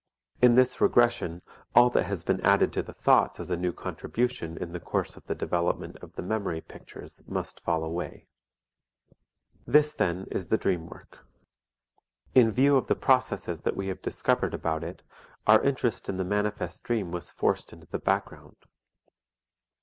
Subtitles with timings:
[0.41, 1.43] In this regression,
[1.75, 5.15] all that has been added to the thoughts as a new contribution in the course
[5.15, 8.25] of the development of the memory pictures must fall away.
[9.67, 11.19] This, then, is the dream work.
[12.33, 15.03] In view of the processes that we have discovered about it,
[15.45, 18.57] our interest in the manifest dream was forced into the background.